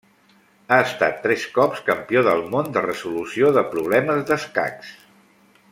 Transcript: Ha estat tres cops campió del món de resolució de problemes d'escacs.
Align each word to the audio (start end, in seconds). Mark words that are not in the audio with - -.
Ha 0.69 0.77
estat 0.85 1.19
tres 1.25 1.43
cops 1.57 1.83
campió 1.91 2.23
del 2.29 2.41
món 2.55 2.73
de 2.77 2.83
resolució 2.87 3.53
de 3.59 3.65
problemes 3.75 4.25
d'escacs. 4.31 4.95